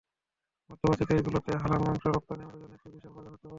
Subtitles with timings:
[0.69, 3.49] মধ্যপ্রাচ্যের দেশগুলোতে হালাল মাংস রপ্তানি আমাদের জন্য একটি বিশাল বাজার হতে পারে।